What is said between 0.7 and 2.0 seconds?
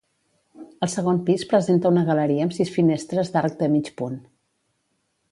El segon pis presenta